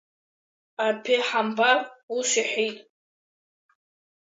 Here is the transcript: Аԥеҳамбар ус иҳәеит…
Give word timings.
Аԥеҳамбар 0.85 1.77
ус 2.17 2.29
иҳәеит… 2.41 2.77